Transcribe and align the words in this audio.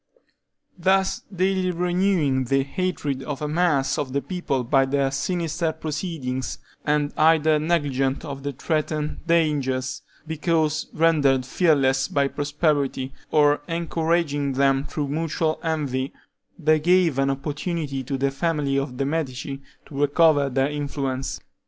Thus 0.79 1.19
daily 1.31 1.69
renewing 1.69 2.45
the 2.45 2.63
hatred 2.63 3.21
of 3.21 3.39
a 3.39 3.47
mass 3.47 3.99
of 3.99 4.13
the 4.13 4.21
people 4.23 4.63
by 4.63 4.83
their 4.85 5.11
sinister 5.11 5.71
proceedings, 5.73 6.57
and 6.83 7.13
either 7.17 7.59
negligent 7.59 8.25
of 8.25 8.41
the 8.41 8.51
threatened 8.51 9.19
dangers, 9.27 10.01
because 10.25 10.87
rendered 10.91 11.45
fearless 11.45 12.07
by 12.07 12.29
prosperity, 12.29 13.13
or 13.29 13.61
encouraging 13.67 14.53
them 14.53 14.85
through 14.85 15.07
mutual 15.09 15.59
envy, 15.61 16.13
they 16.57 16.79
gave 16.79 17.19
an 17.19 17.29
opportunity 17.29 18.01
to 18.03 18.17
the 18.17 18.31
family 18.31 18.79
of 18.79 18.97
the 18.97 19.05
Medici 19.05 19.61
to 19.85 20.01
recover 20.01 20.49
their 20.49 20.71
influence. 20.71 21.39